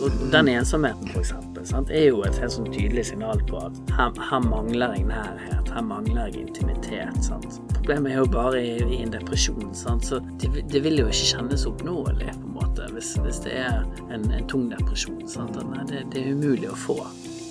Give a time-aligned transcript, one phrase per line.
[0.00, 4.40] Og den ensomheten, eksempel, er jo et helt sånn tydelig signal på at her, her
[4.46, 7.20] mangler jeg nærhet, her mangler jeg intimitet.
[7.24, 7.60] Sant.
[7.74, 11.28] Problemet er jo bare i, i en depresjon, sant, så det, det, vil jo ikke
[11.34, 15.20] kjennes oppnåelig, på en måte, hvis, hvis det er en, en tung depresjon.
[15.20, 16.98] Nei, det, det er umulig å få.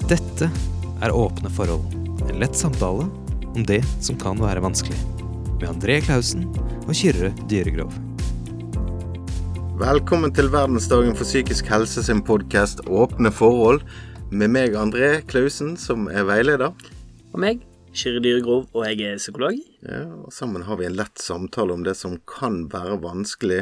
[0.10, 0.50] Dette
[1.00, 1.86] er Åpne forhold,
[2.26, 3.06] en lett samtale
[3.54, 4.98] om det som kan være vanskelig.
[5.60, 6.48] Med André Klausen
[6.88, 8.09] og Kyrre Dyregrov.
[9.80, 13.86] Velkommen til verdensdagen for psykisk helse sin podkast Åpne forhold.
[14.28, 16.74] Med meg André Klausen, som er veileder.
[17.32, 17.62] Og meg,
[17.96, 19.56] Kyrre Dyregrov, og jeg er psykolog.
[19.88, 23.62] Ja, og Sammen har vi en lett samtale om det som kan være vanskelig.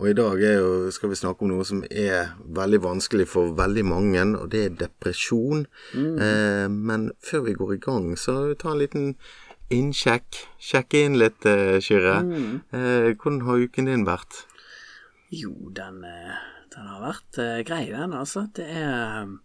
[0.00, 3.84] Og i dag jo, skal vi snakke om noe som er veldig vanskelig for veldig
[3.84, 5.66] mange, og det er depresjon.
[5.92, 6.16] Mm.
[6.24, 9.12] Eh, men før vi går i gang, så ta en liten
[9.68, 10.40] innsjekk.
[10.56, 12.22] Sjekke inn litt, eh, Kyrre.
[12.24, 12.50] Mm.
[12.72, 14.46] Eh, hvordan har uken din vært?
[15.34, 16.42] Jo, den, eh,
[16.74, 18.46] den har vært uh, grei, den, altså.
[18.54, 19.38] Det er um,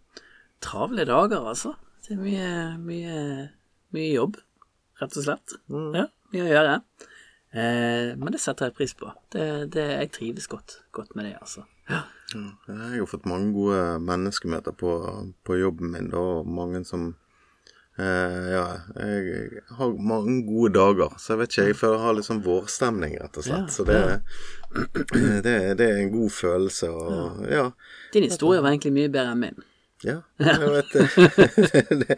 [0.62, 1.74] travle dager, altså.
[2.04, 2.50] Det er mye,
[2.82, 3.16] mye,
[3.96, 4.38] mye jobb,
[5.00, 5.56] rett og slett.
[5.72, 5.90] Mm.
[5.96, 6.76] Ja, mye å gjøre.
[7.50, 9.10] Eh, men det setter jeg pris på.
[9.34, 11.66] Det, det, jeg trives godt, godt med det, altså.
[11.90, 12.04] Ja.
[12.30, 14.92] Jeg har fått mange gode menneskemøter på,
[15.42, 17.10] på jobben min, da, og mange som
[17.98, 22.14] Uh, ja, jeg har mange gode dager, så jeg vet ikke, jeg føler jeg har
[22.16, 23.66] litt sånn vårstemning, rett og slett.
[23.66, 23.98] Ja, så det,
[25.44, 27.66] det, det, er en god følelse, og ja.
[28.14, 29.66] Din historie var egentlig mye bedre enn min.
[30.06, 30.94] Ja, jeg vet
[32.06, 32.16] det.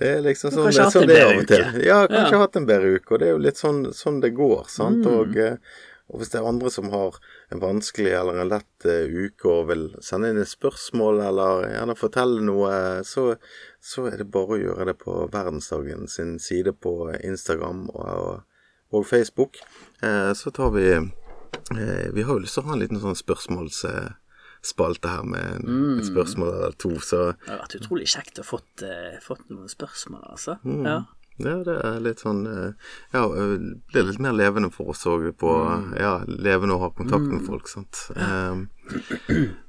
[0.00, 1.68] det, er liksom sånn det, sånn det er av og til.
[1.86, 2.40] Ja, kanskje ja.
[2.42, 5.04] hatt en bedre uke, og det er jo litt sånn, sånn det går, sant.
[5.04, 5.14] Mm.
[5.14, 5.78] Og uh,
[6.08, 7.18] og hvis det er andre som har
[7.52, 11.96] en vanskelig eller en lett uh, uke og vil sende inn et spørsmål eller gjerne
[11.98, 12.70] fortelle noe,
[13.04, 13.34] så,
[13.80, 18.46] så, er det bare å gjøre det på Verdensdagen sin side på Instagram og,
[18.94, 19.60] og Facebook.
[20.02, 23.18] Eh, så tar vi eh, Vi har jo lyst til å ha en liten sånn
[23.18, 26.00] spørsmålsspalte her med mm.
[26.00, 28.86] et spørsmål eller to, så Det har vært utrolig kjekt å fått,
[29.24, 30.58] fått noen spørsmål, altså.
[30.66, 30.82] Mm.
[30.86, 30.98] Ja.
[31.38, 35.52] Ja, det er litt sånn eh, Ja, blir litt mer levende for oss òg på
[35.54, 35.92] mm.
[36.00, 37.46] Ja, levende å ha kontakt med mm.
[37.46, 38.00] folk, sant.
[38.16, 38.66] Um,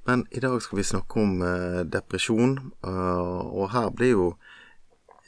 [0.10, 4.30] men i dag skal vi snakke om uh, depresjon, og her blir jo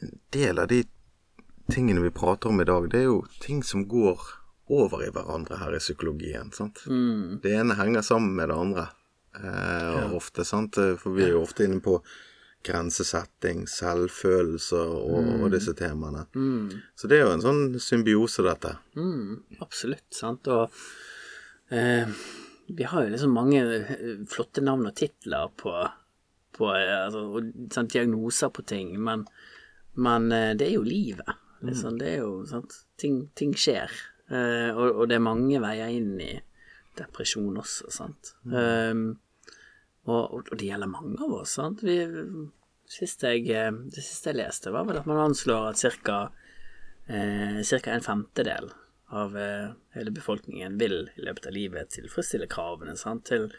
[0.01, 0.81] en del av de
[1.71, 4.23] tingene vi prater om i dag, det er jo ting som går
[4.71, 6.81] over i hverandre her i psykologien, sant.
[6.87, 7.41] Mm.
[7.43, 8.87] Det ene henger sammen med det andre
[10.15, 10.75] ofte, sant.
[10.99, 11.99] For vi er jo ofte inne på
[12.65, 15.31] grensesetting, selvfølelse og, mm.
[15.41, 16.25] og disse temaene.
[16.35, 16.81] Mm.
[16.97, 18.75] Så det er jo en sånn symbiose, dette.
[18.99, 20.49] Mm, absolutt, sant.
[20.51, 22.09] Og eh,
[22.71, 25.73] vi har jo liksom mange eh, flotte navn og titler på,
[26.57, 29.25] på eh, altså, og sant, diagnoser på ting, men,
[29.99, 31.37] men, eh, det er jo livet.
[31.61, 31.99] Liksom.
[32.01, 33.89] Det er jo sant Ting, ting skjer.
[34.29, 36.35] Eh, og, og, det er mange veier inn i
[36.97, 38.35] depresjon også, sant.
[38.45, 39.15] Um,
[40.09, 41.55] og, og, det gjelder mange av oss.
[41.59, 41.83] sant?
[41.85, 41.97] Vi,
[42.91, 46.21] siste jeg, det siste jeg leste, var vel at man anslår at ca.
[47.11, 48.71] Eh, en femtedel
[49.11, 53.25] av eh, hele befolkningen vil i løpet av livet tilfredsstille kravene sant?
[53.27, 53.49] Til,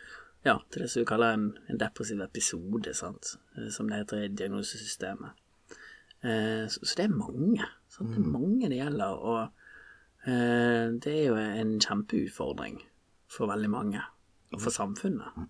[0.46, 3.34] ja, til det som vi kaller en, en depressiv episode, sant?
[3.56, 5.38] Eh, som det heter i diagnosesystemet.
[6.22, 7.66] Eh, så, så, det er mange.
[7.92, 8.14] Sant?
[8.14, 8.32] Det er mm.
[8.32, 9.18] mange det gjelder.
[9.32, 12.80] Og eh, det er jo en kjempeutfordring
[13.32, 14.02] for veldig mange,
[14.52, 15.44] og for samfunnet.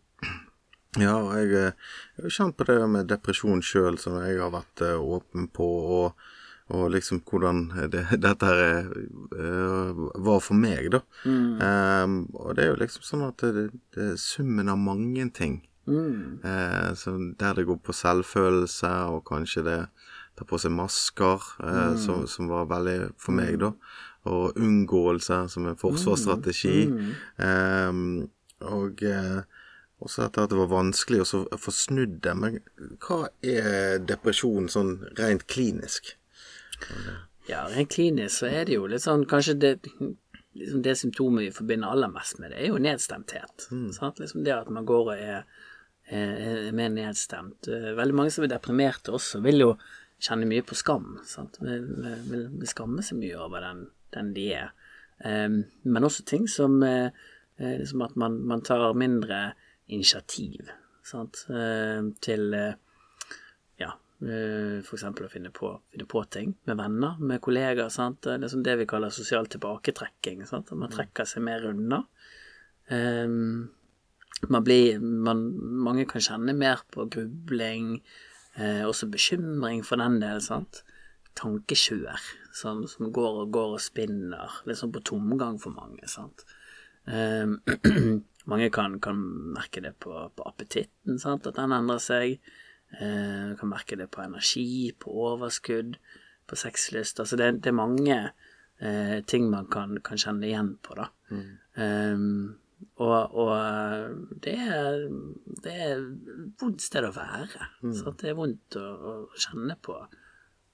[1.01, 1.73] Ja, jeg, eh,
[2.19, 5.65] jeg har kjent på det med depresjon sjøl, som jeg har vært uh, åpen på,
[5.97, 6.25] og,
[6.69, 8.91] og, liksom hvordan det, dette her
[9.33, 11.01] uh, var for meg, da.
[11.25, 11.63] Mm.
[11.65, 15.63] Um, og det er jo liksom sånn at det, det er summen av mange ting.
[15.89, 16.45] Mm.
[16.45, 19.79] Uh, der det går på selvfølelse, og kanskje det
[20.37, 21.97] tar på seg masker, mm.
[22.05, 23.73] som, som, var veldig for meg, da.
[24.29, 26.85] Og unngåelse som en forsvarsstrategi.
[27.41, 28.29] Um,
[28.61, 29.01] og
[30.07, 32.35] også at det var vanskelig å få snudd det.
[32.39, 32.59] Men
[33.05, 36.15] hva er depresjon sånn rent klinisk?
[37.49, 39.73] Ja, rent klinisk så er det jo litt sånn Kanskje det,
[40.59, 43.69] liksom det symptomet vi forbinder aller mest med, det er jo nedstemthet.
[43.73, 43.91] Mm.
[44.21, 45.43] Liksom det at man går og er,
[46.07, 47.69] er, mer nedstemt.
[47.69, 49.73] Eh, veldig mange som er deprimerte også, vil jo
[50.23, 51.17] kjenne mye på skam.
[51.27, 51.59] Sant?
[51.63, 51.87] Vil,
[52.29, 54.73] vil, vil skamme seg mye over den, den de er.
[55.23, 57.11] Um, men også ting som uh,
[57.59, 59.53] liksom at man, man tar mindre
[59.87, 60.71] initiativ
[61.07, 61.45] sant?
[61.51, 62.73] Eh, til eh,
[63.83, 63.91] ja,
[64.23, 65.05] eh, f.eks.
[65.11, 67.93] å finne på, finne på, ting med venner, med kollegaer.
[67.93, 68.23] Sant?
[68.25, 70.45] Det er det vi kaller sosial tilbaketrekking.
[70.49, 70.73] Sant?
[70.75, 70.97] Man mm.
[70.97, 72.05] trekker seg mer unna.
[74.51, 75.45] Man blir, man,
[75.87, 78.01] mange kan kjenne mer på grubling,
[78.59, 80.43] også bekymring for den del.
[80.45, 80.83] sant?
[81.39, 82.19] Tankekjør
[82.53, 86.11] som, som, går og går og spinner, liksom på tomgang for mange.
[86.11, 86.45] sant?
[88.43, 89.17] Eh, mange kan, kan
[89.55, 91.47] merke det på, på appetitten, sant?
[91.47, 92.41] at den endrer seg.
[92.93, 95.97] Eh, kan merke det på energi, på overskudd,
[96.47, 97.21] på sexlyst.
[97.21, 98.19] Altså det, det er mange
[98.81, 101.09] eh, ting man kan, kan, kjenne igjen på, da.
[101.33, 102.59] Mm.
[103.01, 103.53] og, og
[104.45, 105.07] det, er,
[105.65, 106.03] det er
[106.61, 107.71] vondt sted å være.
[107.81, 107.95] Mm.
[107.97, 109.97] Så det er vondt å, å, kjenne på.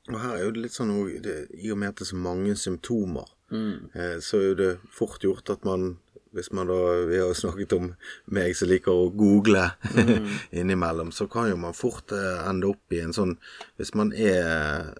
[0.09, 2.19] Og her er jo det litt sånn det, I og med at det er så
[2.19, 3.75] mange symptomer, mm.
[3.93, 5.99] eh, så er det fort gjort at man
[6.39, 7.93] hvis man da Vi har snakket om
[8.35, 10.29] meg som liker å google mm.
[10.63, 13.37] innimellom, så kan jo man fort eh, ende opp i en sånn
[13.77, 14.95] Hvis man er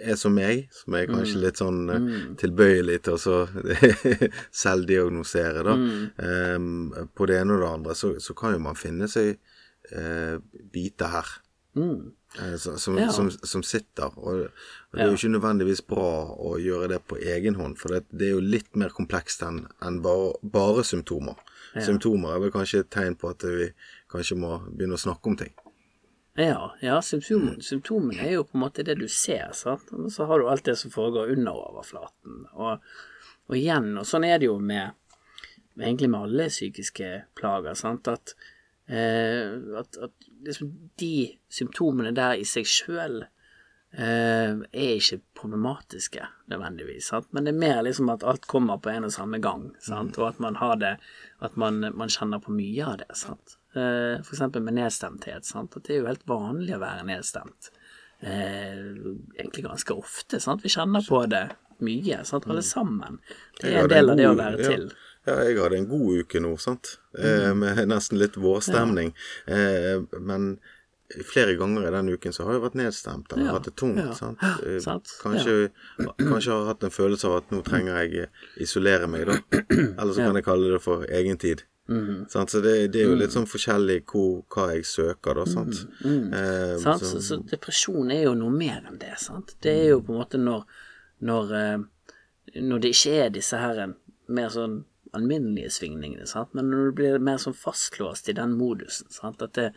[0.00, 1.42] er som meg, som er kanskje mm.
[1.44, 2.34] litt sånn eh, mm.
[2.40, 3.40] tilbøyelig til å
[4.62, 6.06] selvdiagnosere, da, mm.
[6.56, 9.34] um, på det ene og det andre, så, så kan jo man finne seg
[9.92, 10.40] uh,
[10.72, 11.34] biter her.
[11.76, 12.10] Mm.
[12.38, 13.08] Uh, som, ja.
[13.12, 14.10] som, som, sitter.
[14.18, 14.48] Og,
[14.92, 18.30] det er jo ikke nødvendigvis bra å gjøre det på egen hånd, for det, det
[18.30, 21.38] er jo litt mer komplekst enn en bare, bare, symptomer.
[21.74, 21.86] Ja.
[21.86, 23.70] Symptomer er vel kanskje et tegn på at vi
[24.10, 25.54] kanskje må begynne å snakke om ting.
[26.38, 29.90] Ja, ja symptomene, symptomene er jo på en måte det du ser, sant?
[29.92, 32.44] og så har du alt det som foregår under overflaten.
[32.54, 32.86] Og,
[33.50, 34.94] og igjen, og sånn er det jo med,
[35.74, 38.56] med egentlig med alle psykiske plager, sant, at, eh,
[38.90, 41.14] at, at liksom de
[41.52, 43.20] symptomene der i seg sjøl
[43.92, 47.28] eh, er ikke problematiske nødvendigvis, sant?
[47.30, 50.18] men det er mer liksom at alt kommer på en og samme gang, sant?
[50.18, 50.96] og at man har det,
[51.40, 53.10] at man, man kjenner på mye av det.
[53.18, 53.56] sant?
[53.74, 54.42] Eh, F.eks.
[54.58, 55.46] med nedstemthet.
[55.46, 55.76] Sant?
[55.76, 57.70] At det er jo helt vanlig å være nedstemt.
[58.20, 58.80] Eh,
[59.38, 60.40] egentlig ganske ofte.
[60.42, 60.64] Sant?
[60.64, 61.46] Vi kjenner på det
[61.84, 62.48] mye, sant?
[62.48, 62.70] alle mm.
[62.70, 63.20] sammen.
[63.60, 64.90] Det er en del av det å være til.
[64.90, 66.96] Ja, jeg hadde en god uke nå, sant.
[67.18, 67.62] Eh, mm.
[67.62, 69.14] med nesten litt vårstemning.
[69.46, 69.56] Ja.
[69.56, 70.52] Eh, men
[71.26, 73.98] flere ganger i den uken så har jeg vært nedstemt eller ja, hatt det tungt.
[73.98, 74.44] Ja, sant?
[74.86, 75.10] sant?
[75.22, 75.56] Kanskje,
[75.98, 76.14] ja.
[76.30, 78.28] kanskje har hatt en følelse av at nå trenger jeg
[78.62, 79.40] isolere meg, da.
[79.98, 81.64] Eller så kan jeg kalle det for egentid.
[81.90, 82.26] Mm.
[82.28, 83.34] Så det, det, er jo litt mm.
[83.34, 85.46] sånn forskjellig hvor, hva jeg søker, da.
[85.50, 85.80] Sant?
[86.04, 86.12] Mm.
[86.12, 86.36] mm.
[86.38, 87.06] Eh, sant?
[87.06, 89.16] Så, så, depresjon er jo noe mer enn det.
[89.22, 89.56] Sant?
[89.62, 90.62] Det er jo på en måte når,
[91.26, 93.82] når, eh, når det ikke er disse her
[94.30, 94.84] mer sånn
[95.16, 96.54] alminnelige svingningene, sant?
[96.54, 99.10] men når du blir mer sånn fastlåst i den modusen.
[99.12, 99.42] Sant?
[99.56, 99.70] Det,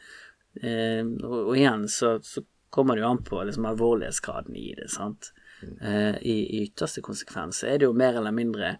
[0.61, 4.87] eh, og, og, igjen så, så, kommer det jo an på liksom, alvorlighetsgraden i det.
[4.89, 5.27] Sant?
[5.61, 5.73] Mm.
[5.77, 8.71] Eh, i, I ytterste konsekvens er det jo mer eller mindre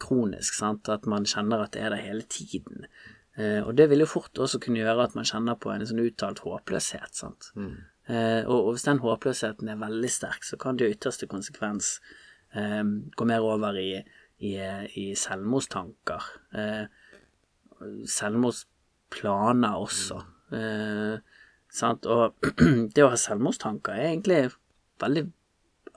[0.00, 0.88] kronisk, sant?
[0.88, 2.86] at man kjenner at det er der hele tiden.
[3.36, 6.02] Eh, og det vil jo fort også kunne gjøre at man kjenner på en sånn
[6.06, 7.12] uttalt håpløshet.
[7.18, 7.50] sant?
[7.58, 7.74] Mm.
[8.06, 11.98] Eh, og, og, hvis den håpløsheten er veldig sterk, så kan det i ytterste konsekvens
[12.54, 12.82] eh,
[13.16, 13.90] gå mer over i,
[14.44, 14.52] i,
[15.00, 16.28] i selvmordstanker.
[16.54, 16.84] Eh,
[18.10, 20.20] selvmordsplaner også.
[20.54, 21.22] Mm.
[21.72, 22.06] sant?
[22.06, 22.50] Og
[22.94, 24.42] det å ha selvmordstanker er egentlig
[25.02, 25.24] veldig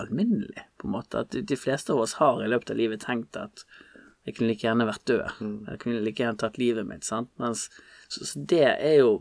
[0.01, 1.25] alminnelig, på en måte.
[1.25, 3.65] At de fleste av oss har i løpet av livet tenkt at
[4.27, 5.39] jeg kunne like gjerne vært død.
[5.39, 5.57] Mm.
[5.71, 7.05] Jeg kunne like gjerne tatt livet mitt.
[7.07, 7.31] sant?
[7.41, 7.67] Mens,
[8.11, 9.11] så, så, det er jo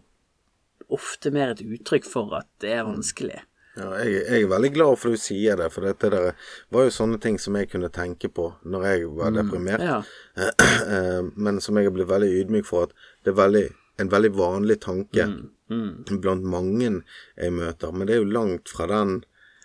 [0.92, 3.38] ofte mer et uttrykk for at det er vanskelig.
[3.76, 6.30] Ja, jeg, jeg, er veldig glad for at du sier det, for dette der
[6.72, 9.98] var jo sånne ting som jeg kunne tenke på når jeg var mm, deprimert, ja.
[10.86, 12.92] Eh, men som jeg har blitt veldig ydmyk for at
[13.24, 13.64] det er veldig,
[14.02, 15.38] en veldig vanlig tanke mm,
[15.72, 16.18] mm.
[16.22, 19.14] blant mange jeg møter, men det er jo langt fra den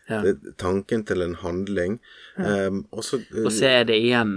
[0.09, 0.21] ja.
[0.59, 1.99] tanken til en handling.
[2.35, 3.19] Um, og så
[3.67, 4.33] er det igjen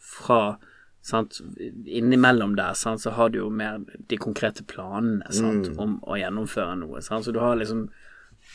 [0.00, 0.56] fra
[1.04, 1.40] sant,
[1.86, 5.78] Innimellom der sant, så har du jo mer de konkrete planene sant, mm.
[5.80, 7.02] om å gjennomføre noe.
[7.04, 7.26] Sant?
[7.26, 7.88] Så du har liksom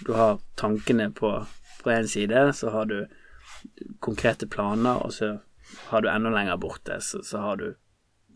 [0.06, 1.34] Du har tankene på
[1.84, 3.08] på en side, så har du
[4.00, 5.39] konkrete planer, og så
[5.88, 7.75] har du enda lenger borte, så, så har du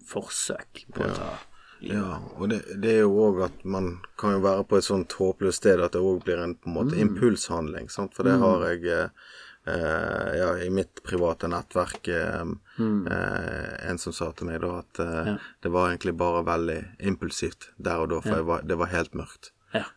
[0.07, 1.09] forsøk på ja.
[1.09, 1.31] å ta
[1.79, 1.97] livet.
[1.97, 5.15] Ja, og det, det er jo òg at man kan jo være på et sånt
[5.19, 7.01] håpløst sted at det òg blir en på en måte mm.
[7.07, 8.45] impulshandling, sant, for det mm.
[8.45, 12.43] har jeg eh, ja, i mitt private nettverk uh,
[12.77, 13.07] mm.
[13.07, 15.35] uh, en som sa til meg da at ja.
[15.63, 16.79] det var egentlig bare veldig
[17.11, 18.47] impulsivt der og da, for ja.
[18.51, 19.52] var, det var helt mørkt.
[19.73, 19.87] Ja.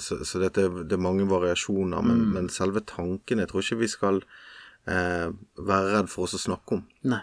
[0.00, 2.30] så, så dette, det er mange variasjoner, men, mm.
[2.32, 4.22] men, selve tanken Jeg tror ikke vi skal
[4.86, 6.80] være redd for oss å snakke om.
[7.12, 7.20] Nei.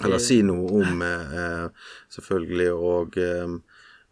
[0.00, 1.04] Eller si noe om,
[2.12, 3.18] selvfølgelig, og,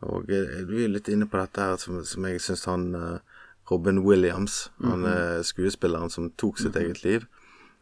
[0.04, 2.86] og du er litt inne på dette her som, som jeg syns han
[3.72, 6.84] Robin Williams, han er skuespilleren som tok sitt mm -hmm.
[6.84, 7.26] eget liv.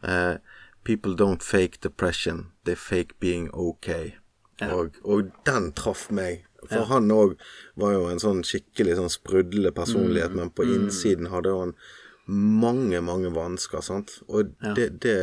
[0.03, 0.35] Uh,
[0.83, 4.13] People don't fake depression, they fake being okay.
[4.59, 4.73] Ja.
[4.75, 6.45] Og, og, den traff meg.
[6.69, 6.89] For ja.
[6.91, 7.35] han òg
[7.79, 10.75] var jo en sånn skikkelig sånn sprudlende personlighet, mm, men på mm.
[10.77, 11.75] innsiden hadde han
[12.63, 14.19] mange, mange vansker, sant.
[14.29, 14.75] Og ja.
[14.77, 15.17] det, det,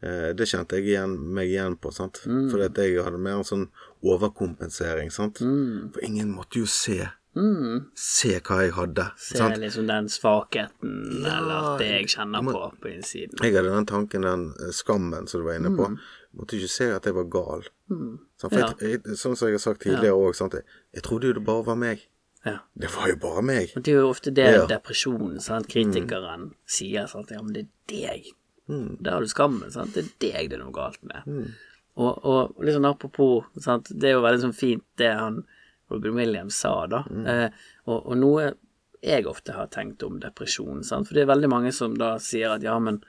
[0.00, 2.22] eh, det, kjente jeg igjen, meg igjen på, sant.
[2.24, 2.48] Mm.
[2.52, 3.68] For jeg hadde mer en sånn
[4.06, 5.42] overkompensering, sant.
[5.44, 5.92] Mm.
[5.94, 7.04] For ingen måtte jo se
[7.36, 7.90] Mm.
[8.00, 9.04] Se hva jeg hadde.
[9.20, 9.58] Se sant?
[9.60, 13.36] liksom den svakheten, ja, eller det jeg kjenner må, på på innsiden.
[13.44, 15.90] Jeg hadde den tanken, den eh, skammen som du var inne på.
[16.36, 16.42] Mm.
[16.42, 17.64] måtte ikke se at jeg var gal.
[17.90, 18.18] Mm.
[18.40, 18.66] Sånn, Ja.
[18.80, 20.64] jeg, jeg, sånn som jeg har sagt tidligere òg, jeg,
[20.94, 22.02] jeg trodde jo det bare var meg.
[22.44, 22.58] Ja.
[22.78, 23.72] Det var jo bare meg.
[23.76, 24.66] Og det er jo ofte det Ja.
[24.66, 28.28] depresjonen, sant, kritikeren sier, sant, ja, men det er deg.
[28.68, 28.98] Mm.
[29.02, 31.54] Der har du skammen, sant, det er deg det er noe galt med.
[31.96, 35.44] Og, og litt sånn apropos, sant, det er jo veldig sånn fint det han
[35.90, 37.04] Robin Williams sa, da.
[37.08, 37.50] Eh,
[37.86, 38.54] og, og noe
[39.02, 42.50] jeg ofte har tenkt om depresjon, sant, for det er veldig mange som da sier
[42.56, 43.00] at ja, men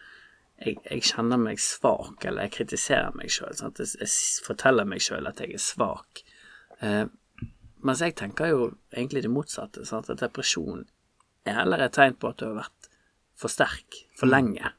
[0.57, 3.53] jeg, jeg kjenner meg svak, eller jeg kritiserer meg sjøl.
[3.59, 4.11] Jeg, jeg
[4.45, 6.23] forteller meg sjøl at jeg er svak.
[6.81, 7.05] Eh,
[7.85, 9.85] mens jeg tenker jo egentlig det motsatte.
[9.85, 10.09] Sant?
[10.09, 10.85] At depresjon
[11.47, 12.91] er heller et tegn på at du har vært
[13.37, 14.73] for sterk for lenge.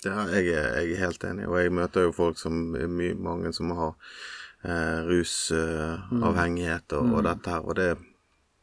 [0.00, 3.52] Ja, jeg, er, jeg er helt enig, og jeg møter jo folk som my, mange
[3.52, 3.90] som har
[4.64, 7.90] eh, rusavhengighet og, og dette her, og det,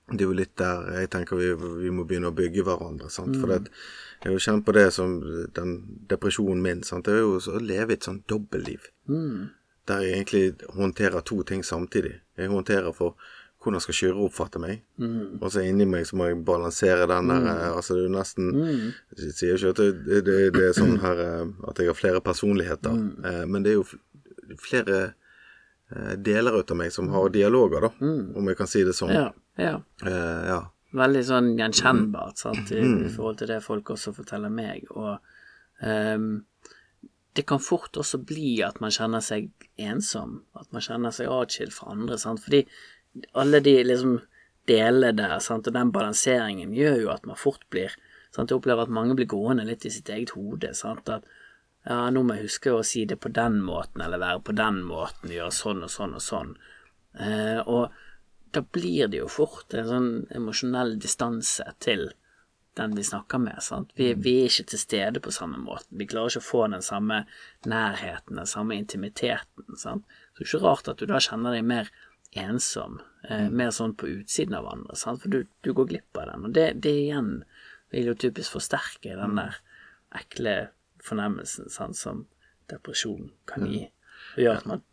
[0.09, 1.51] det er jo litt der jeg tenker vi,
[1.83, 3.37] vi må begynne å bygge hverandre, sant.
[3.37, 3.69] For det,
[4.17, 5.17] jeg har jo kjent på det som
[5.55, 5.73] den
[6.09, 7.05] depresjonen min, sant.
[7.05, 8.87] Det er jo å leve et sånn dobbeltliv.
[9.87, 12.17] Der jeg egentlig håndterer to ting samtidig.
[12.37, 13.15] Jeg håndterer for
[13.63, 14.83] hvordan skal Kyrre oppfatte meg,
[15.41, 17.63] og så inni meg så må jeg balansere den der mm.
[17.75, 18.51] Altså det er jo nesten
[19.17, 22.21] Jeg sier ikke at det, det, det er sånn her eh, at jeg har flere
[22.23, 23.87] personligheter, eh, men det er jo
[24.61, 24.99] flere
[25.89, 27.91] eh, deler ut av meg som har dialoger, da,
[28.37, 29.13] om jeg kan si det sånn.
[29.17, 29.27] Ja,
[29.59, 29.75] ja.
[30.05, 30.61] Eh, ja.
[30.97, 34.87] Veldig sånn gjenkjennbart sant, i, i forhold til det folk også forteller meg.
[34.95, 35.17] Og
[35.83, 36.29] um,
[37.37, 41.75] det kan fort også bli at man kjenner seg ensom, at man kjenner seg atskilt
[41.75, 42.17] fra andre.
[42.17, 42.41] Sant?
[42.41, 42.63] Fordi
[43.37, 44.17] alle de liksom
[44.67, 47.93] delene der, sant, og den balanseringen gjør jo at man fort blir
[48.33, 48.49] sant?
[48.49, 50.73] Jeg opplever at mange blir gående litt i sitt eget hode.
[50.77, 51.09] Sant?
[51.13, 51.27] At
[51.87, 54.81] ja, nå må jeg huske å si det på den måten, eller være på den
[54.87, 56.57] måten, gjøre sånn og sånn og sånn.
[57.21, 57.93] Eh, og
[58.55, 62.09] da blir det jo fort en sånn emosjonell distanse til
[62.77, 63.57] den vi snakker med.
[63.65, 63.91] Sant?
[63.97, 65.89] Vi, vi er ikke til stede på samme måte.
[65.89, 67.23] Vi klarer ikke å få den samme
[67.65, 69.79] nærheten, den samme intimiteten.
[69.79, 70.05] Sant?
[70.05, 71.89] Så det er ikke rart at du da kjenner deg mer
[72.37, 72.99] ensom,
[73.29, 75.23] eh, mer sånn på utsiden av andre, sant?
[75.23, 76.45] for du, du går glipp av den.
[76.45, 77.31] Og det, det igjen
[77.95, 79.57] vil jo typisk forsterke den der
[80.21, 80.57] ekle
[81.03, 81.97] fornemmelsen sant?
[81.97, 82.25] som
[82.69, 83.85] depresjon kan gi,
[84.35, 84.83] og gjør at man,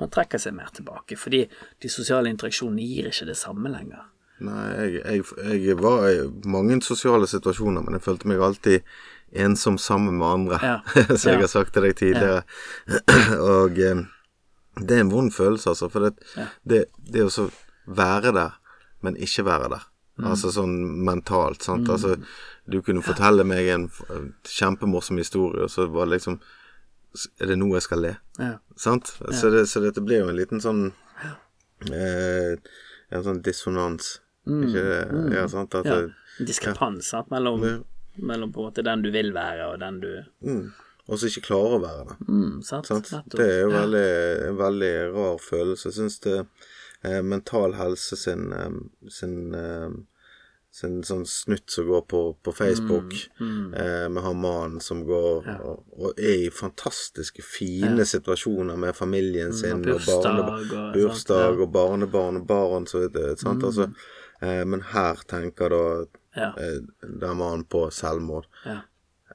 [0.00, 1.44] man trekker seg mer tilbake, fordi
[1.82, 4.02] de sosiale interaksjonene gir ikke det samme lenger.
[4.44, 4.64] Nei,
[4.98, 8.82] jeg, jeg, jeg var i mange sosiale situasjoner, men jeg følte meg alltid
[9.44, 10.58] ensom sammen med andre.
[10.62, 10.74] Ja.
[11.16, 11.44] Så jeg Ja.
[11.46, 12.42] har sagt til deg tidligere.
[13.54, 14.02] Og eh,
[14.82, 15.88] det er en vond følelse, altså.
[15.90, 16.12] For det,
[16.66, 16.84] det,
[17.14, 17.46] det å
[17.86, 18.58] være der,
[19.06, 19.86] men ikke være der.
[20.18, 20.26] Mm.
[20.30, 20.74] Altså sånn
[21.06, 21.88] mentalt, sant.
[21.90, 22.16] Altså,
[22.70, 23.88] du kunne fortelle meg en
[24.46, 26.40] kjempemorsom historie, og så var det liksom
[27.40, 28.12] Er det nå jeg skal le?
[28.38, 28.56] Ja.
[28.76, 29.12] Sant?
[29.30, 30.88] Så, det, så dette blir jo en liten sånn
[31.92, 32.54] eh,
[33.14, 34.20] En sånn dissonans.
[34.44, 35.02] Ikke det?
[35.36, 35.74] Ja, sant?
[35.78, 36.08] At Mm.
[36.38, 37.12] Ja, diskrepans?
[37.30, 37.62] Mellom,
[38.18, 40.08] mellom på en måte den du vil være, og den du
[40.42, 40.64] mm,
[41.08, 42.16] Og så ikke klarer å være det.
[42.28, 42.86] mm, sant?
[42.90, 43.12] Sant?
[43.30, 44.06] Det er jo veldig,
[44.48, 45.88] en veldig rar følelse.
[45.90, 46.38] Jeg syns det
[47.04, 48.76] eh, Mental Helse sin, eh,
[49.12, 49.90] sin, eh,
[50.74, 55.46] sin sånn snutt som går på, på Facebook, Mm, eh, med han mannen som går
[55.62, 60.96] og, og er i fantastiske, fine situasjoner med familien sin, Mm, og bursdag barne, og
[60.96, 63.62] bursdag og barnebarn og barn, så vidt, sant?
[63.62, 63.86] Altså,
[64.42, 65.84] eh, men her tenker da
[66.36, 66.50] Ja.
[66.58, 68.46] eh, den mannen på selvmord.
[68.66, 68.80] Ja.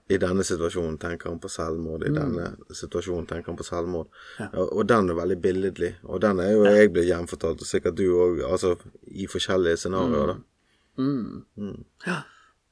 [0.10, 2.02] I denne situasjonen tenker han på selvmord.
[2.02, 2.08] Mm.
[2.10, 4.08] I denne situasjonen tenker han på selvmord.
[4.54, 5.96] Og, og den er veldig billedlig.
[6.04, 8.76] Og den er jo jeg blitt gjenfortalt, og sikkert du òg, altså
[9.08, 10.36] i forskjellige scenarioer, da.
[12.08, 12.20] Ja.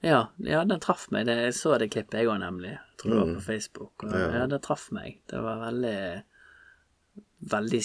[0.05, 1.25] Ja, ja, den traff meg.
[1.25, 2.75] Det, jeg så det klippet jeg òg, nemlig.
[2.75, 3.27] Jeg tror det Mm.
[3.27, 4.03] var på Facebook.
[4.03, 4.45] Og, ja.
[4.47, 5.21] det traff meg.
[5.29, 6.23] Det var veldig
[7.51, 7.81] Veldig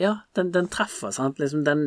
[0.00, 1.38] Ja, den, den treffer, sant.
[1.40, 1.84] Liksom den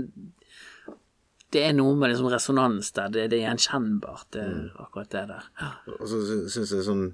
[1.53, 3.09] Det er noe med liksom resonans der.
[3.13, 4.69] Det, det er gjenkjennbart, det, Mm.
[4.79, 5.43] akkurat det der.
[5.61, 5.69] Ja.
[5.99, 7.13] Og så syns jeg sånn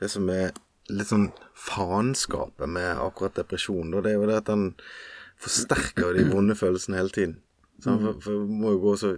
[0.00, 0.50] Det som er
[0.90, 4.74] litt sånn faenskapet med akkurat depresjon, da, det er jo det at den
[5.40, 7.36] forsterker de vonde følelsene hele tiden.
[7.84, 8.02] Sant?
[8.02, 9.16] For, for må jo gå så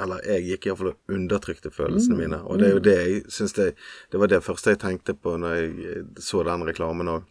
[0.00, 2.38] Eller jeg gikk iallfall og undertrykte følelsene mine.
[2.48, 3.66] Og det er jo det jeg syns det
[4.12, 7.26] Det var det første jeg tenkte på når jeg eh, så den reklamen òg.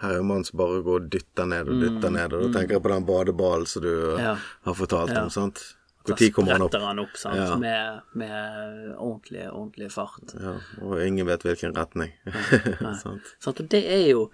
[0.00, 2.42] Her er jo en mann som bare går og dytter ned og dytter ned, og
[2.46, 4.36] da tenker jeg på den badeballen som du Ja.
[4.64, 5.22] har fortalt Ja.
[5.24, 5.60] om, sant.
[6.06, 6.72] Når kommer han opp?
[6.74, 7.56] han opp, sant, Ja.
[7.56, 10.34] med, med ordentlig, ordentlig fart.
[10.40, 12.10] Ja, og ingen vet hvilken retning.
[13.02, 13.22] sant.
[13.38, 13.60] Sant?
[13.60, 14.30] Og det er jo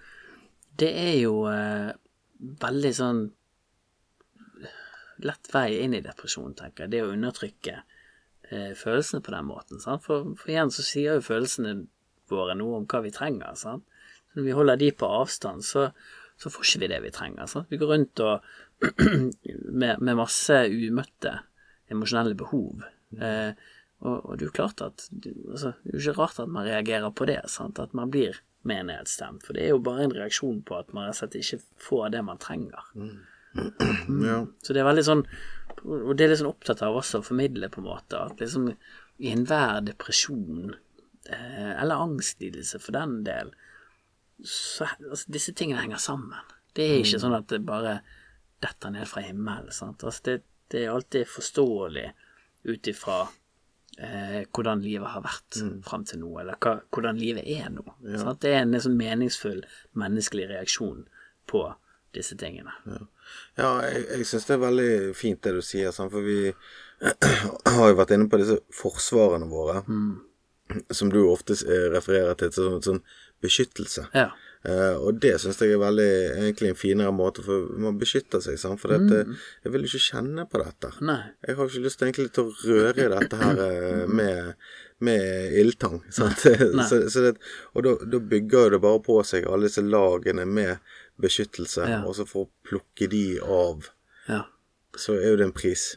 [0.79, 1.91] Det er jo eh,
[2.39, 3.31] veldig sånn
[5.25, 6.93] lett vei inn i depresjon, tenker jeg.
[6.93, 9.81] Det å undertrykke eh, følelsene på den måten.
[9.83, 10.05] Sant?
[10.05, 11.75] For, for igjen så sier jo følelsene
[12.29, 13.57] våre noe om hva vi trenger.
[13.59, 13.85] Sant?
[14.29, 15.89] Så når vi holder de på avstand, så,
[16.39, 17.49] så får ikke vi det vi trenger.
[17.49, 17.69] Sant?
[17.71, 18.45] Vi går rundt og
[19.81, 21.39] med, med masse umøtte
[21.89, 22.85] emosjonelle behov.
[23.17, 23.51] Eh,
[23.99, 26.67] og, og det er jo klart at altså, Det er jo ikke rart at man
[26.67, 27.41] reagerer på det.
[27.51, 27.81] Sant?
[27.81, 29.43] At man blir med nedstemt.
[29.45, 32.13] For det er jo bare en reaksjon på at man rett og slett ikke får
[32.15, 32.87] det man trenger.
[33.55, 34.43] Ja.
[34.61, 35.23] Så det er veldig sånn
[35.81, 38.67] Og det er litt sånn opptatt av også å formidle, på en måte, at liksom
[38.69, 40.73] i enhver depresjon,
[41.27, 43.53] eh, eller angstlidelse for den del,
[44.43, 46.51] så altså, disse tingene henger sammen.
[46.75, 47.97] Det er ikke sånn at det bare
[48.63, 49.71] detter ned fra himmelen.
[49.71, 50.37] Altså, det,
[50.71, 52.07] det er alltid forståelig
[52.67, 53.21] ut ifra
[53.97, 57.85] eh, hvordan livet har vært frem til nå, eller hva, hvordan livet er nå.
[58.15, 58.41] Sant?
[58.43, 59.63] Det er en sånn meningsfull
[59.99, 61.05] menneskelig reaksjon
[61.49, 61.65] på
[62.15, 62.73] disse tingene.
[63.59, 66.51] Ja, jeg, jeg syns det er veldig fint det du sier, sånn, for vi
[67.75, 69.83] har jo vært inne på disse forsvarene våre,
[70.93, 73.03] som du ofte eh, refererer til som sånn
[73.43, 74.09] beskyttelse.
[74.13, 74.29] Ja.
[74.59, 78.57] Uh, og det syns jeg er veldig egentlig en finere måte, for man beskytter seg,
[78.59, 78.81] sant?
[78.81, 80.91] for dette, jeg vil ikke kjenne på dette.
[81.07, 81.21] Nei.
[81.47, 84.67] Jeg har ikke lyst egentlig til å røre i dette her eh, med,
[85.07, 86.01] med ildtang.
[86.11, 86.43] Sant?
[86.89, 87.37] så, så det,
[87.71, 92.03] og da, da bygger jo det bare på seg alle disse lagene med beskyttelse, Ja.
[92.05, 93.89] og så for å plukke de av,
[94.27, 94.43] Ja.
[94.95, 95.95] så er jo det en pris.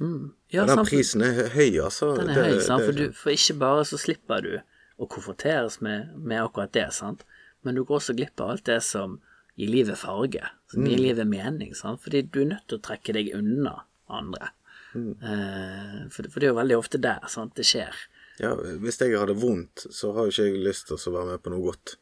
[0.50, 0.88] Ja, og den sant.
[0.88, 2.16] prisen er høy, altså.
[2.16, 2.84] Den er Det- høy, sant?
[2.84, 4.60] For, du, for ikke bare så slipper du
[5.00, 7.24] å konfronteres med, med akkurat det, sant?
[7.64, 9.20] men du går også glipp av alt det som
[9.56, 12.00] gir livet farge, som gir livet mening, sant?
[12.02, 14.50] fordi du er nødt til å trekke deg unna andre.
[14.94, 17.54] Eh, for, for det er jo veldig ofte der sant?
[17.54, 17.94] det skjer.
[18.40, 21.42] Ja, hvis jeg hadde vondt, så har jo ikke jeg lyst til å være med
[21.44, 21.96] på noe godt.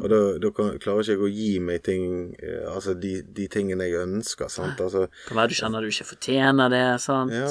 [0.00, 2.04] Og da, da klarer ikke jeg å gi meg ting
[2.40, 4.80] eh, Altså de, de tingene jeg ønsker, sant.
[4.80, 7.34] Altså, kan være du kjenner du ikke fortjener det, sant?
[7.36, 7.50] ja,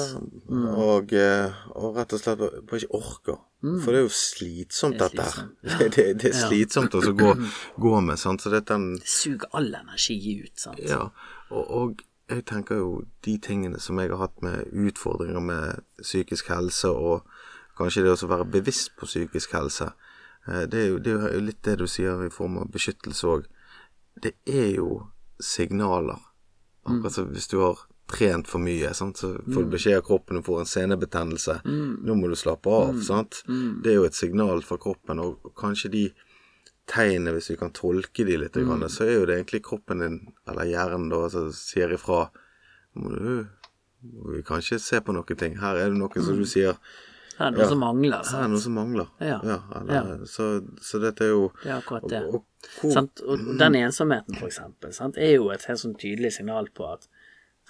[0.72, 3.38] og, eh, og rett og slett bare ikke orker.
[3.62, 5.36] For det er jo slitsomt, Det er dette her.
[5.38, 5.92] slitsomt.
[5.96, 7.30] Det, det, er slitsomt å gå,
[7.86, 8.42] gå med, sant.
[8.42, 10.82] Så det er den suger all energi ut, sant?
[10.82, 11.04] Ja,
[11.54, 12.90] og, og jeg tenker jo
[13.22, 17.22] de tingene som jeg har hatt med utfordringer med psykisk helse, og
[17.78, 19.92] kanskje det å være bevisst på psykisk helse,
[20.46, 23.48] det er, jo, det er jo litt det du sier i form av beskyttelse òg.
[24.22, 24.88] Det er jo
[25.42, 26.18] signaler.
[26.82, 29.20] Akkurat som hvis du har trent for mye, sant?
[29.22, 31.60] så får du beskjed av kroppen du får en senebetennelse.
[31.64, 32.98] Nå må du slappe av.
[33.06, 33.44] Sant?
[33.46, 36.04] Det er jo et signal fra kroppen, og kanskje de
[36.90, 38.88] tegnene, hvis vi kan tolke de litt, mm.
[38.90, 40.18] så er jo det egentlig kroppen din,
[40.50, 42.26] eller hjernen, da, som sier ifra
[42.98, 43.46] må du,
[44.10, 45.56] må vi kanskje se på noen ting.
[45.62, 46.76] Her er det noe som du sier
[47.38, 47.68] Her er det noe Ja.
[47.70, 48.32] som mangler, Sant?
[48.36, 49.06] Her er det noe som mangler.
[49.20, 49.38] Ja.
[49.80, 50.48] eller, Så,
[50.84, 52.22] så dette er jo Det er akkurat det.
[52.28, 52.44] Og,
[52.84, 53.22] og?
[53.26, 55.16] Og den ensomheten, for eksempel, sant?
[55.16, 57.08] er jo et helt sånn tydelig signal på at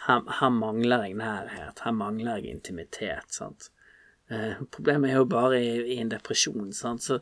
[0.08, 3.30] her, her mangler jeg nærhet, her mangler jeg intimitet.
[3.30, 3.70] Sant?
[4.30, 7.02] Eh, problemet er jo bare i, i en depresjon, sant?
[7.02, 7.20] så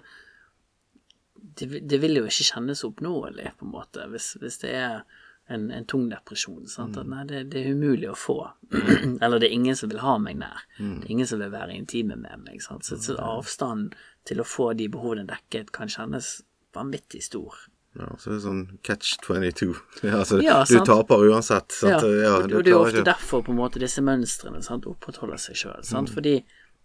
[1.59, 5.03] det, det vil jo ikke kjennes oppnåelig, på en måte, hvis, hvis det er
[5.51, 6.67] en, en tung depresjon.
[6.71, 6.97] Sant?
[7.01, 8.37] At nei, det, det er umulig å få.
[9.23, 10.63] Eller det er ingen som vil ha meg nær.
[10.79, 12.63] Det er ingen som vil være intime med meg.
[12.63, 12.87] Sant?
[12.87, 13.91] Så, så avstanden
[14.29, 16.41] til å få de behovene dekket kan kjennes
[16.77, 17.57] vanvittig stor.
[17.99, 19.73] ja, så er det sånn catch 22.
[20.07, 21.73] Ja, altså, Ja, du taper uansett.
[21.75, 22.05] Sant?
[22.07, 24.87] Ja, og, du og det er ofte ikke- derfor på en måte disse mønstrene sant,
[24.87, 25.83] opprettholder seg sjøl.
[25.83, 26.11] Mm.
[26.15, 26.37] Fordi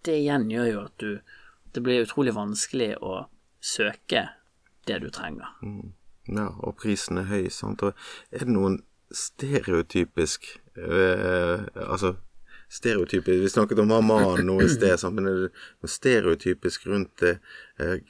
[0.08, 1.12] det igjen gjør jo at du
[1.76, 3.26] Det blir utrolig vanskelig å
[3.60, 4.30] søke
[4.88, 5.50] det du trenger.
[6.28, 7.84] Ja, og prisen er høy, sant.
[7.86, 7.94] Og
[8.34, 8.80] er det noen
[9.14, 12.16] stereotypisk eh, Altså
[12.70, 15.16] stereotypisk Vi snakket om mammaen nå i sted, sant?
[15.18, 17.36] men er det noe stereotypisk rundt det?
[17.82, 18.02] Eh,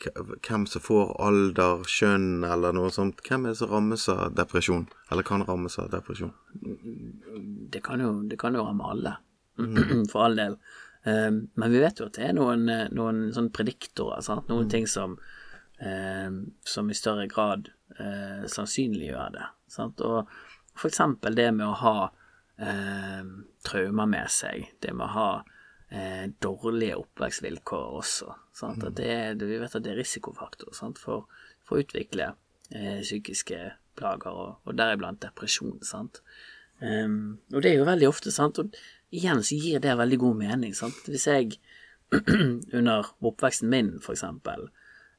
[0.47, 3.21] hvem som får alder, kjønn eller noe sånt?
[3.28, 4.88] Hvem er det som rammes av depresjon?
[5.12, 6.34] Eller kan rammes av depresjon?
[6.56, 9.17] Det kan jo, det kan jo ramme alle,
[10.12, 10.60] for all del.
[11.04, 14.47] Eh, men vi vet jo at det er noen, noen sånne prediktorer, sant?
[14.49, 15.19] noen ting som,
[16.65, 17.69] som i større grad
[18.00, 19.50] eh, sannsynliggjør det.
[19.71, 20.02] Sant?
[20.02, 20.30] Og
[20.89, 21.98] eksempel det med å ha
[22.58, 23.28] eh,
[23.65, 25.30] traumer med seg, det med å ha
[25.89, 28.34] eh, dårlige oppvekstvilkår også.
[28.56, 28.84] Sant?
[28.84, 31.02] At det det, vi vet at det er risikofaktor sant?
[31.02, 31.28] For,
[31.67, 32.34] for å utvikle
[32.71, 33.62] eh, psykiske
[33.95, 35.80] plager, og, og deriblant depresjon.
[35.86, 36.21] Sant?
[36.84, 38.76] Ehm, og det er jo veldig ofte, sant, og
[39.15, 41.08] igjen så gir det veldig god mening, sant.
[41.08, 41.60] Hvis jeg
[42.78, 44.67] under oppveksten min, for eksempel,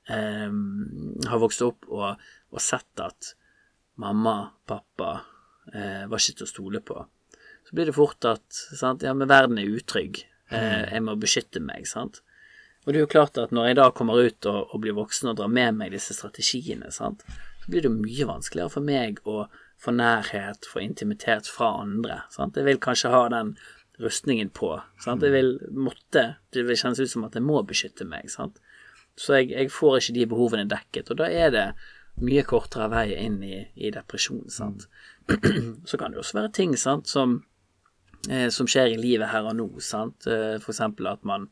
[0.07, 2.21] har vokst opp og,
[2.53, 3.33] og sett at
[3.99, 5.11] mamma, pappa
[5.73, 7.01] eh, var ikke til å stole på,
[7.66, 10.21] så blir det fort at sant, ja, men verden er utrygg,
[10.53, 12.21] eh, jeg må beskytte meg, sant.
[12.85, 15.33] Og det er jo klart at når jeg da kommer ut og, og blir voksen
[15.33, 17.25] og drar med meg disse strategiene, sant,
[17.64, 19.49] så blir det jo mye vanskeligere for meg å
[19.83, 22.21] få nærhet, få intimitet fra andre.
[22.31, 22.57] Sant?
[22.57, 23.57] Jeg vil kanskje ha den
[23.99, 24.71] rustningen på.
[25.03, 25.25] Sant?
[25.27, 28.31] Jeg vil måtte Det vil kjennes ut som at jeg må beskytte meg.
[28.33, 28.61] Sant?
[29.16, 31.66] Så jeg, jeg får ikke de behovene dekket, og da er det
[32.24, 34.46] mye kortere vei inn i, i depresjon.
[34.52, 34.87] Sant?
[35.88, 37.38] Så kan det også være ting sant, som,
[38.29, 39.68] eh, som skjer i livet her og nå.
[39.85, 40.29] Sant?
[40.29, 41.48] Eh, for eksempel at man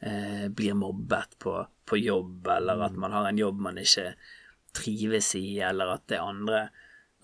[0.00, 1.54] eh, blir mobbet på,
[1.86, 4.12] på jobb, eller at man har en jobb man ikke
[4.76, 6.62] trives i, eller at det er andre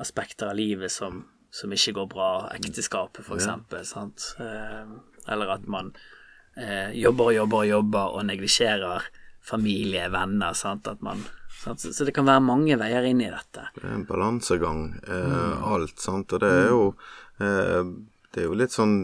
[0.03, 1.23] aspekter av livet som,
[1.55, 2.31] som ikke går bra.
[2.57, 3.85] Ekteskapet, for eksempel.
[3.87, 4.33] Sant?
[4.43, 4.97] Eh,
[5.31, 5.93] eller at man
[6.59, 9.07] eh, jobber og jobber og jobber og neglisjerer
[9.45, 10.55] familie, venner.
[10.57, 10.89] Sant?
[10.89, 11.21] At man,
[11.63, 11.81] sant?
[11.85, 13.69] Så, det kan være mange veier inn i dette.
[13.77, 16.33] Det er en balansegang, eh, alt, sant.
[16.33, 16.83] Og det er jo
[17.41, 17.85] eh,
[18.35, 18.97] Det er jo litt sånn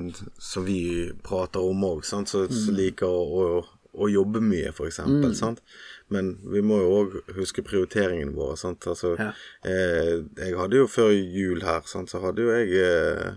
[0.42, 0.80] som vi
[1.22, 3.60] prater om òg, som som liker å, å,
[3.94, 5.60] å jobbe mye, for eksempel, sant.
[6.10, 8.82] Men vi må jo òg huske prioriteringene våre, sant.
[8.90, 9.28] Altså, Ja.
[9.62, 13.30] eh, jeg hadde jo før jul her, sant, så hadde jo jeg eh,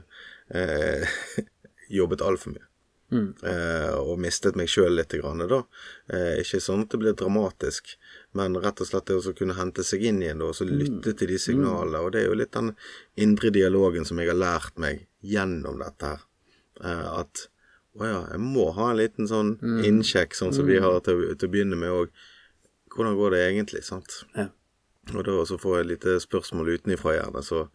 [0.49, 1.05] eh,
[1.99, 2.65] jobbet altfor mye.
[3.13, 5.61] Eh, og mistet meg sjøl litt, grann, da.
[6.09, 7.95] Eh, ikke sånn at det blir dramatisk,
[8.37, 11.15] men rett og slett det å kunne hente seg inn igjen da, og så lytte
[11.17, 12.01] til de signalene.
[12.01, 12.73] Og det er jo litt den
[13.15, 16.25] indre dialogen som jeg har lært meg gjennom dette her.
[16.81, 17.47] Eh, at
[17.93, 21.49] å ja, jeg må ha en liten sånn innsjekk, sånn som vi har til, til
[21.49, 22.23] å begynne med òg.
[22.93, 24.23] Hvordan går det egentlig, sant?
[24.33, 24.47] Ja.
[25.11, 27.65] Og da så får jeg et lite spørsmål utenifra gjerne, så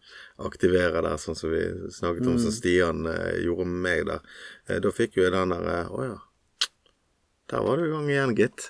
[0.41, 1.61] aktiverer det, sånn som vi
[1.93, 4.25] snakket om, som Stian eh, gjorde med meg der.
[4.65, 6.17] Eh, da fikk jo jeg den der eh, Å ja.
[7.49, 8.67] Der var du i gang igjen, gitt.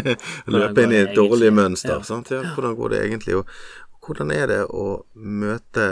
[0.54, 1.54] Løpe inn i et dårlig egentlig?
[1.58, 1.96] mønster.
[1.96, 2.06] Ja.
[2.06, 2.30] Sant?
[2.30, 3.40] Ja, hvordan går det egentlig?
[3.40, 5.86] Og hvordan er det å møte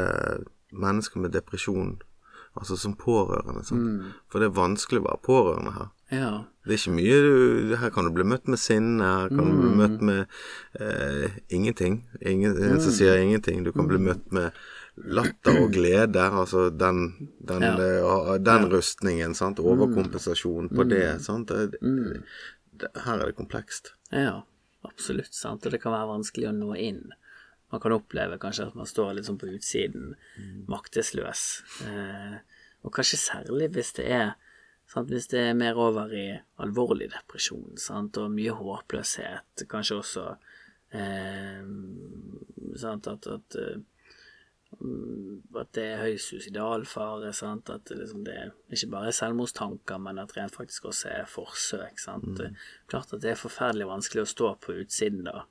[0.70, 1.96] mennesker med depresjon,
[2.54, 3.64] altså som pårørende?
[3.66, 3.82] Sant?
[3.82, 4.14] Mm.
[4.30, 5.90] For det er vanskelig å være pårørende her.
[6.10, 6.44] Ja.
[6.64, 9.56] Det er ikke mye du Her kan du bli møtt med sinne, her kan du
[9.60, 9.78] bli Mm.
[9.82, 10.26] møtt med
[10.80, 11.98] eh, ingenting.
[12.22, 13.62] Ingen, en som sier ingenting.
[13.64, 13.88] Du kan Mm.
[13.88, 14.52] bli møtt med
[14.96, 17.74] latter og glede, altså den, den, Ja.
[17.76, 18.44] Mm.
[18.44, 18.68] den ja.
[18.68, 19.58] rustningen, sant.
[19.60, 21.48] Overkompensasjon på det, sant.
[21.48, 23.92] Det, det, her er det komplekst.
[24.10, 24.42] Ja,
[24.84, 25.32] absolutt.
[25.34, 27.10] sant, Og det kan være vanskelig å nå inn.
[27.70, 30.14] Man kan oppleve kanskje at man står litt sånn på utsiden,
[30.68, 31.62] maktesløs.
[31.86, 32.38] Eh,
[32.84, 34.34] og kanskje særlig hvis det er
[34.88, 36.26] sant, Hvis det er mer over i
[36.62, 40.26] alvorlig depresjon sant, og mye håpløshet, kanskje også
[40.96, 41.62] eh,
[42.76, 43.78] sant, at, at eh,
[45.58, 47.70] at det er høy suicidalfare, sant?
[47.72, 48.36] at det, liksom, det
[48.68, 51.98] ikke bare er selvmordstanker, men at det rent faktisk også er forsøk.
[52.02, 52.42] Sant?
[52.44, 52.52] Er
[52.90, 55.46] Klart at det er forferdelig vanskelig å stå på utsiden da,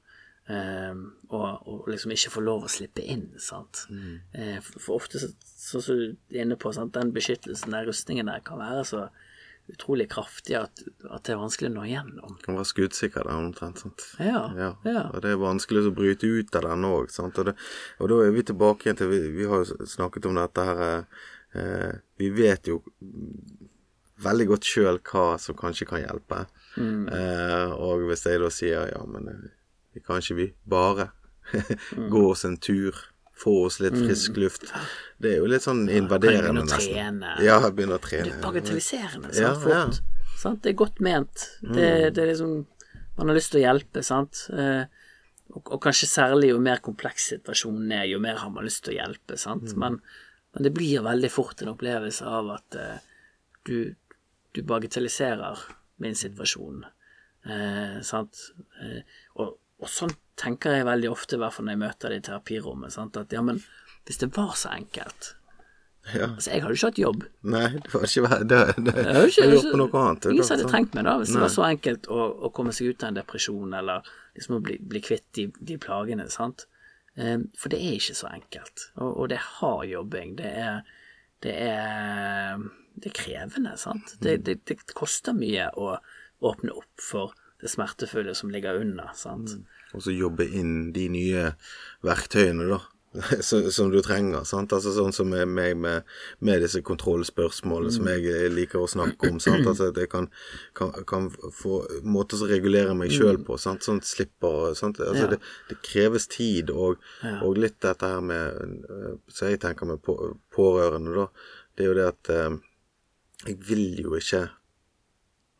[0.49, 0.93] eh,
[1.29, 3.29] og, og liksom ikke få lov å slippe inn.
[3.39, 3.85] Sant?
[4.33, 5.33] Eh, for, for ofte, så-
[5.67, 6.93] sånn som du er inne på, sant?
[6.95, 9.07] den beskyttelsen, den rustningen der, kan være så
[9.67, 10.79] utrolig kraftig at,
[11.11, 12.37] at det er vanskelig å nå igjennom.
[12.45, 13.81] Kan være skuddsikker der omtrent.
[13.83, 14.05] sant.
[14.23, 15.01] Ja, Ja, ja.
[15.11, 17.11] og det er vanskelig å bryte ut av den òg.
[17.19, 17.55] Og, det-
[17.99, 21.05] og da er vi tilbake igjen til Vi, vi har jo snakket om dette her
[21.53, 22.79] eh, Vi vet jo
[24.23, 26.45] veldig godt sjøl hva som kanskje kan hjelpe.
[26.77, 27.03] Mm.
[27.11, 29.27] Eh, og hvis jeg da sier ja, men
[30.03, 31.11] eh, vi bare
[32.13, 32.95] gå oss en tur,
[33.37, 34.65] få oss litt frisk luft
[35.21, 36.93] Det er jo litt sånn invaderende, nesten.
[36.93, 37.35] trene.
[37.45, 39.99] Ja, begynne å Det er bagatelliserende, Ja, fort.
[40.01, 40.37] Ja.
[40.37, 40.63] Sant?
[40.63, 41.47] Det er godt ment.
[41.61, 42.65] Det, det er liksom
[43.17, 44.43] Man har lyst til å hjelpe, sant.
[44.53, 44.83] Eh,
[45.55, 48.93] og, og kanskje særlig jo mer kompleks situasjonen er, jo mer har man lyst til
[48.93, 49.73] å hjelpe, sant.
[49.79, 49.97] Men,
[50.53, 52.99] men det blir veldig fort en opplevelse av at uh,
[53.65, 53.95] du,
[54.53, 55.63] du bagatelliserer
[56.03, 56.83] min situasjon.
[57.47, 58.39] Eh, sant.
[58.83, 59.01] Eh,
[59.39, 62.25] og, og sånn tenker jeg veldig ofte, i hvert fall når jeg møter det i
[62.27, 63.17] terapirommet, sant.
[63.17, 63.59] At ja, men
[64.07, 65.33] hvis det var så enkelt
[66.07, 66.29] Ja.
[66.37, 67.23] Altså, jeg hadde ikke hatt jobb.
[67.51, 70.25] Nei, det var ikke det, det, det, Jeg hadde ikke- Jeg på noe annet.
[70.31, 73.03] Ingen hadde trengt meg da, hvis det var så enkelt å, å komme seg ut
[73.03, 76.63] av en depresjon, eller liksom å bli, bli kvitt de, de plagene, sant.
[77.17, 78.85] Eh, for det er ikke så enkelt.
[78.95, 80.35] Og, og det er hard jobbing.
[80.39, 80.79] Det er,
[81.43, 82.63] det er,
[82.95, 84.15] det er krevende, sant.
[84.23, 85.97] Det, det, det koster mye å
[86.47, 89.55] åpne opp for det smertefulle som ligger under, sant.
[89.95, 91.49] Og så jobbe inn de nye
[92.05, 92.83] verktøyene, da.
[93.41, 94.43] Som, som du trenger.
[94.45, 94.69] sant?
[94.75, 96.03] Altså Sånn som med meg med,
[96.43, 99.39] med disse kontrollspørsmålene som jeg liker å snakke om.
[99.41, 99.63] sant?
[99.65, 100.27] Altså At jeg kan,
[100.77, 103.57] kan, kan få måter å regulere meg sjøl på.
[103.57, 103.81] sant?
[103.87, 104.99] Sånn slipper sant?
[105.01, 105.31] Altså Ja.
[105.33, 105.39] det,
[105.71, 107.39] det kreves tid, og, Ja.
[107.47, 110.13] og litt dette her med eh, Så jeg tenker med på,
[110.53, 111.27] pårørende, da.
[111.73, 112.59] Det er jo det at eh,
[113.47, 114.43] jeg vil jo ikke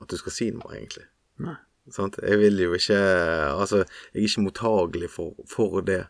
[0.03, 1.07] at du skal si noe, egentlig.
[1.41, 1.55] Nei.
[1.91, 2.17] Sant?
[2.23, 6.01] Jeg vil jo ikke Altså, jeg er ikke mottagelig for, for det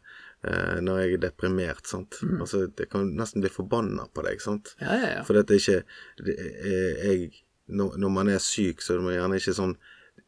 [0.43, 1.85] eh, når jeg er deprimert.
[1.87, 2.17] Sant?
[2.39, 4.41] Altså, jeg kan nesten bli forbanna på deg.
[4.41, 4.75] Sant?
[4.81, 5.21] Ja, ja, ja.
[5.27, 5.83] For dette er ikke
[6.25, 7.31] det er, jeg,
[7.67, 9.77] når, når man er syk, så er man gjerne ikke sånn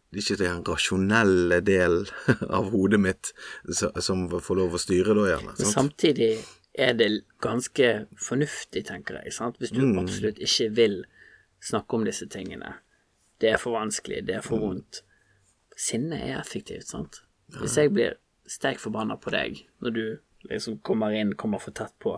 [0.09, 1.99] det er ikke den rasjonelle del
[2.57, 3.29] av hodet mitt
[3.69, 5.51] som, får lov å styre da, gjerne.
[5.53, 5.75] Men Sant?
[5.75, 6.31] samtidig
[6.79, 7.09] er det
[7.45, 9.33] ganske fornuftig, tenker jeg.
[9.37, 9.59] Sant?
[9.61, 9.99] Hvis du Mm.
[10.01, 10.95] absolutt ikke vil
[11.61, 12.73] snakke om disse tingene.
[13.41, 14.47] Det er for vanskelig, det er Mm.
[14.49, 15.01] for vondt.
[15.79, 17.21] Sinne er effektivt, sant.
[17.55, 18.17] Hvis jeg blir
[18.49, 20.01] sterkt forbanna på deg når du
[20.49, 22.17] liksom kommer inn, kommer for tett på,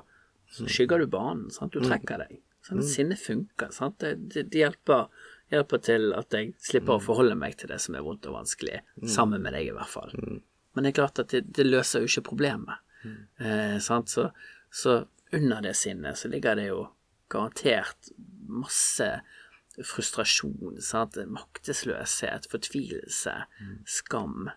[0.52, 1.74] så skygger du banen, sant.
[1.74, 1.88] Du Mm.
[1.89, 2.39] trekker deg.
[2.65, 2.84] Sant?
[2.86, 4.00] Sinne funker, sant.
[4.04, 5.08] Det, det, det hjelper,
[5.52, 8.82] hjelper til at jeg slipper å forholde meg til det som er vondt og vanskelig,
[9.10, 10.12] sammen med deg i hvert fall.
[10.74, 12.82] Men det er klart at det, det løser jo ikke problemet.
[13.39, 14.10] Eh, sant?
[14.13, 14.28] Så,
[14.69, 16.84] så under det sinnet så ligger det jo
[17.32, 18.12] garantert
[18.52, 19.08] masse
[19.84, 21.16] frustrasjon, sant?
[21.32, 23.34] maktesløshet, fortvilelse,
[23.88, 24.50] skam,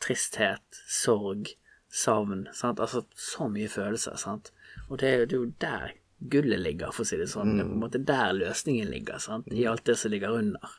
[0.00, 1.54] tristhet, sorg,
[1.90, 2.46] savn.
[2.54, 2.80] Sant?
[2.80, 4.16] Altså så mye følelser.
[4.20, 4.52] Sant?
[4.88, 5.94] Og det er, jo- det er jo der
[6.30, 7.56] gullet ligger, for å si det sånn.
[7.56, 9.48] Det er på en måte der løsningen ligger, sant?
[9.52, 10.76] i alt det som ligger under.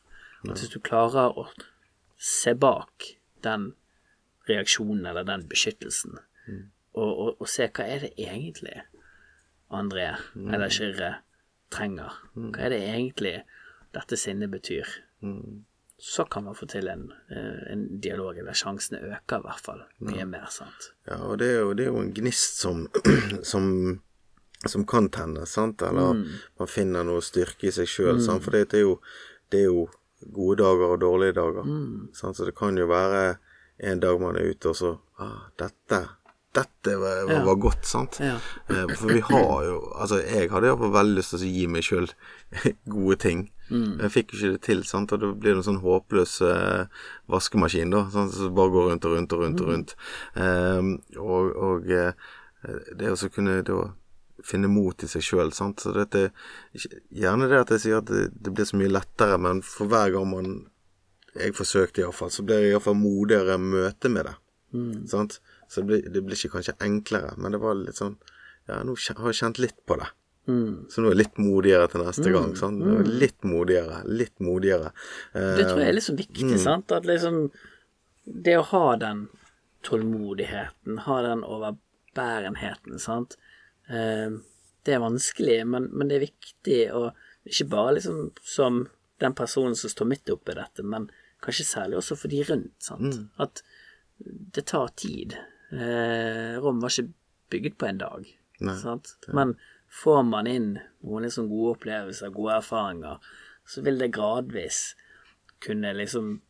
[0.48, 1.48] At hvis du klarer å
[2.18, 3.12] se bak
[3.44, 3.74] den
[4.48, 6.18] reaksjonen eller den beskyttelsen,
[6.98, 8.78] og, og, og se hva er det egentlig
[9.70, 10.16] André
[10.54, 11.10] eller Kyrre
[11.70, 12.14] trenger.
[12.34, 13.34] Hva er det egentlig
[13.96, 14.88] dette sinnet betyr?
[15.98, 19.80] Så kan man få til en, eh, en dialog, eller sjansene øker i hvert fall
[20.06, 20.46] mye mer.
[20.50, 20.92] sant?
[21.08, 22.84] Ja, og det er jo, det er jo en gnist som,
[23.52, 23.72] som,
[24.66, 25.82] som kan tennes, sant?
[25.82, 26.22] Eller
[26.60, 28.44] man finner noe styrke i seg sjøl, mm.
[28.46, 29.00] For det er, jo,
[29.50, 29.88] det er jo
[30.34, 31.66] gode dager og dårlige dager.
[32.14, 32.38] Sant?
[32.38, 33.38] Så det kan jo være
[33.78, 36.04] en dag man er ute, og så ah, dette,
[36.58, 38.18] dette var, var, var godt, sant?
[38.22, 38.38] Ja.
[38.70, 41.86] Eh, For vi har jo Altså, jeg hadde iallfall veldig lyst til å gi meg
[41.86, 42.10] sjøl
[42.98, 43.48] gode ting.
[44.02, 47.92] Jeg fikk jo ikke det til, sant, og det blir en sånn håpløs eh, vaskemaskin,
[47.92, 48.36] da, sant?
[48.36, 49.96] som bare går rundt og rundt og rundt og rundt.
[50.40, 52.28] Eh, og og eh,
[52.98, 53.82] det å kunne da
[54.46, 56.30] finne mot i seg sjøl, så dette
[57.10, 60.14] Gjerne det at jeg sier at det, det blir så mye lettere, men for hver
[60.14, 60.58] gang man
[61.38, 64.36] jeg forsøkte iallfall, så blir det iallfall modigere møte med det.
[65.10, 65.40] Sant?
[65.70, 68.18] Så det blir, det blir ikke kanskje enklere, men det var litt sånn
[68.68, 70.10] Ja, nå har jeg kjent litt på det.
[70.90, 72.54] Så nå er jeg litt modigere til neste gang.
[72.56, 72.82] Sant?
[72.88, 74.94] Er Litt modigere, litt modigere.
[75.34, 76.92] Eh, Det tror jeg er litt så viktig, sant?
[76.96, 77.52] At liksom
[78.26, 79.28] Det å ha den
[79.88, 83.38] tålmodigheten, ha den overbærenheten, sant.
[83.90, 84.30] Eh,
[84.88, 87.10] det er vanskelig, men, men det er viktig å
[87.48, 88.82] Ikke bare liksom som
[89.24, 91.06] den personen som står midt oppi dette, men
[91.42, 93.16] kanskje særlig også for de rundt, sant.
[93.40, 93.62] At
[94.20, 95.38] det tar tid.
[95.72, 97.14] Eh, Rom var ikke
[97.54, 98.28] bygget på en dag,
[98.60, 99.14] Nei, sant.
[99.32, 99.56] Men
[100.04, 103.24] får man inn noen liksom gode opplevelser, gode erfaringer,
[103.68, 104.82] så vil det gradvis
[105.66, 106.42] kunne liksom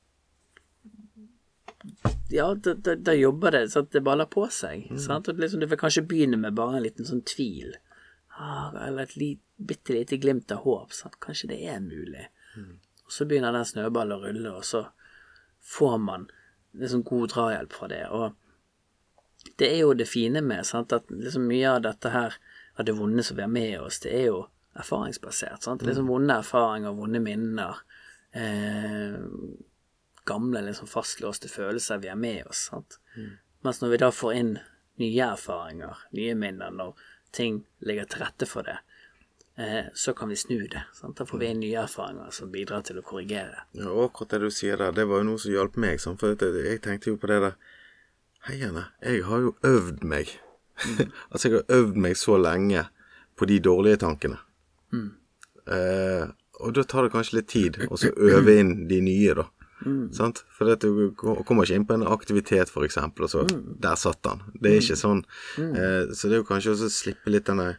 [2.29, 4.89] Ja, da, da, da jobber det sånn at det baller på seg.
[4.99, 5.29] Sant?
[5.31, 7.77] Og liksom, du vil kanskje begynne med bare en liten sånn tvil.
[8.35, 10.91] Ah, eller et li, bitte lite glimt av håp.
[10.93, 11.15] Sant?
[11.23, 12.25] Kanskje det er mulig.
[13.05, 14.83] Og så begynner den snøballen å rulle, og så
[15.63, 16.27] får man
[16.75, 18.03] liksom god drahjelp fra det.
[18.11, 20.93] Og det er jo det fine med sant?
[20.93, 22.35] at liksom mye av dette her,
[22.77, 24.41] av det vonde som vi har med oss, det er jo
[24.77, 25.63] erfaringsbasert.
[25.63, 25.81] Sant?
[25.81, 27.79] Det er liksom vonde erfaringer, vonde minner.
[28.31, 29.17] Eh,
[30.27, 32.67] gamle, liksom fastlåste følelser vi har med oss.
[32.71, 32.99] Sant?
[33.65, 34.51] Mens når vi da får inn
[35.01, 36.93] nye erfaringer, nye minner, når
[37.35, 38.77] ting ligger til rette for det,
[39.57, 40.83] eh, så kan vi snu det.
[40.93, 41.17] Sant?
[41.17, 43.65] Da får vi inn nye erfaringer som bidrar til å korrigere.
[43.77, 46.01] Ja, og akkurat det du sier der, det var jo noe som hjalp meg.
[46.03, 46.21] Sant?
[46.21, 47.57] for jeg tenkte jo på det der
[48.47, 50.37] Heiene, jeg har jo øvd meg.
[51.31, 52.85] Altså, jeg har øvd meg så lenge
[53.37, 54.39] på de dårlige tankene.
[55.67, 56.25] Eh,
[56.63, 59.47] og da tar det kanskje litt tid å så øve inn de nye, da.
[60.11, 60.39] Sant?
[60.57, 61.11] For du
[61.45, 63.43] kommer ikke inn på en aktivitet, eksempel, og så
[63.77, 64.39] Der satt han.
[64.57, 65.21] Det er ikke sånn.
[65.61, 67.75] Eh, så det er jo kanskje også å slippe litt denne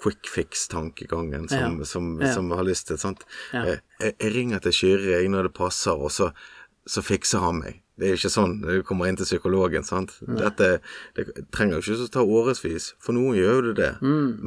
[0.00, 1.84] quick fix-tankegangen som, Ja.
[1.86, 2.32] som, Ja.
[2.34, 2.98] som har lyst til.
[2.98, 3.22] Sant?
[3.54, 3.62] Ja.
[3.62, 6.32] Eh, jeg, jeg ringer til Kyrre når det passer, og så,
[6.88, 7.80] så fikser han meg.
[8.00, 9.84] Det er jo ikke sånn når du kommer inn til psykologen.
[9.84, 10.14] sant?
[10.24, 10.70] Dette
[11.16, 12.94] det trenger jo ikke å ta årevis.
[13.02, 13.90] For noen gjør jo det det,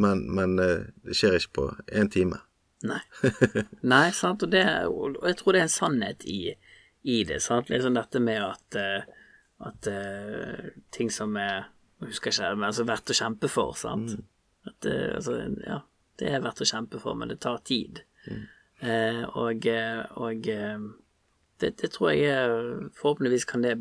[0.05, 2.41] men, men eh, det skjer ikke på én time.
[2.83, 2.99] Nei.
[3.93, 6.39] Nei, sant, og, det, og jeg tror det er en sannhet i,
[7.07, 7.39] i det.
[7.45, 9.29] sant, liksom dette med at, eh,
[9.69, 11.69] at eh, ting som er
[12.03, 14.17] Jeg husker ikke, men altså verdt å kjempe for, sant.
[14.67, 15.77] At, eh, altså, ja,
[16.19, 18.01] det er verdt å kjempe for, men det tar tid.
[18.83, 20.83] Eh, og eh, og eh,
[21.63, 23.77] det, det tror jeg er Forhåpentligvis kan det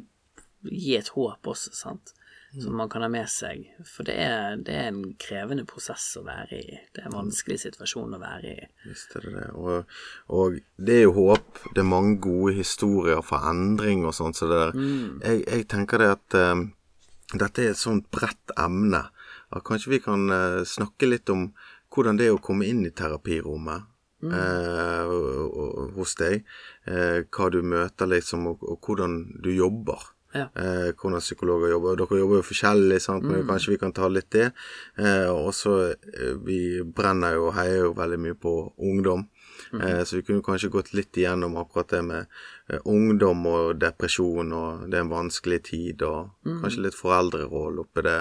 [0.62, 2.14] gi et håp også, sant.
[2.53, 3.62] Som man kan ha med seg.
[3.88, 6.75] For det er, det er en krevende prosess å være i.
[6.92, 8.66] Det er en vanskelig situasjon å være i.
[8.85, 9.47] Visst er det det.
[9.57, 9.95] Og,
[10.37, 11.62] og det er jo håp.
[11.73, 14.37] Det er mange gode historier for endring og sånn.
[14.37, 14.77] Så det der.
[15.25, 16.66] Jeg, jeg tenker det at um,
[17.33, 19.07] dette er et sånt bredt emne.
[19.53, 21.49] At kanskje vi kan eh, snakke litt om
[21.92, 23.88] hvordan det er å komme inn i terapirommet.
[24.31, 26.45] Eh, og- og- hos deg.
[26.87, 29.99] Eh, hva du møter, liksom, og, og hvordan du jobber.
[30.35, 30.47] Ja.
[30.57, 31.97] Eh, hvordan psykologer jobber.
[31.97, 33.23] Dere jobber jo forskjellig, sant?
[33.25, 34.53] men kanskje vi kan ta litt det.
[34.97, 39.27] Eh, og så eh, Vi brenner jo og heier jo veldig mye på ungdom.
[39.75, 42.27] Eh, så vi kunne kanskje gått litt igjennom akkurat det med
[42.71, 46.31] eh, ungdom og depresjon, og det er en vanskelig tid, og
[46.63, 48.17] kanskje litt foreldrerolle oppi det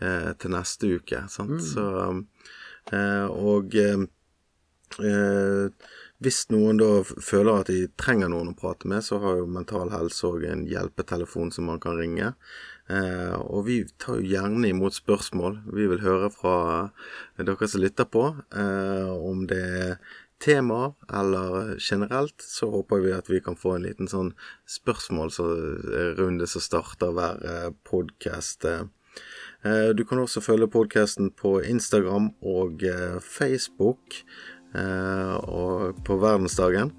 [0.00, 1.28] eh, til neste uke.
[1.28, 1.60] Sant?
[1.62, 2.24] Så,
[2.92, 4.06] eh, og eh,
[5.04, 5.90] eh,
[6.24, 9.90] hvis noen da føler at de trenger noen å prate med, så har jo Mental
[9.92, 12.32] Helse òg en hjelpetelefon som man kan ringe.
[12.88, 15.60] Eh, og vi tar jo gjerne imot spørsmål.
[15.76, 16.56] Vi vil høre fra
[17.36, 19.98] dere som lytter på, eh, om det er
[20.38, 24.34] temaer eller generelt, så håper vi at vi kan få en liten sånn
[24.68, 28.68] spørsmålsrunde som starter hver eh, podkast.
[28.68, 34.20] Eh, du kan også følge podkasten på Instagram og eh, Facebook
[34.76, 36.92] og på verdensdagen.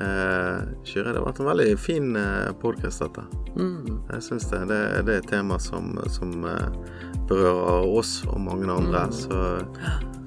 [0.00, 2.14] Kyrre, det har vært en veldig fin
[2.62, 3.24] podkast, dette.
[3.52, 3.98] Mm.
[4.14, 4.62] Jeg syns det.
[4.70, 4.80] det.
[5.04, 6.32] Det er et tema som, som
[7.28, 9.04] berører oss og mange andre.
[9.10, 9.12] Mm.
[9.12, 9.36] Så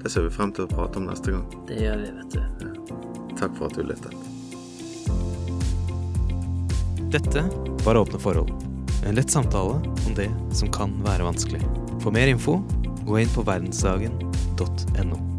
[0.04, 1.44] det ser vi frem til å prate om neste gang.
[1.66, 2.40] Det gjør vi, vet du.
[2.62, 3.02] Ja.
[3.40, 4.14] Takk for at du lyttet.
[7.14, 7.44] Dette
[7.84, 8.50] var Åpne forhold.
[9.06, 9.74] En lett samtale
[10.06, 11.62] om det som kan være vanskelig.
[12.02, 12.58] For mer info,
[13.04, 15.33] gå inn på verdensdagen.no.